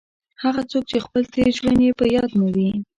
[0.43, 2.71] هغه څوک چې خپل تېر ژوند یې په یاد نه وي.